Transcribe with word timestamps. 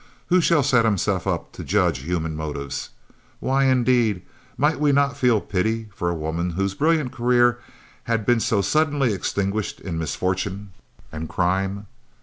Who 0.29 0.41
shall 0.41 0.63
set 0.63 0.83
himself 0.83 1.27
up 1.27 1.51
to 1.51 1.63
judge 1.63 1.99
human 1.99 2.35
motives. 2.35 2.89
Why, 3.39 3.65
indeed, 3.65 4.23
might 4.57 4.79
we 4.79 4.91
not 4.91 5.15
feel 5.15 5.39
pity 5.39 5.89
for 5.93 6.09
a 6.09 6.15
woman 6.15 6.49
whose 6.49 6.73
brilliant 6.73 7.11
career 7.11 7.59
had 8.05 8.25
been 8.25 8.39
so 8.39 8.63
suddenly 8.63 9.13
extinguished 9.13 9.79
in 9.79 9.99
misfortune 9.99 10.71
and 11.11 11.29
crime? 11.29 11.85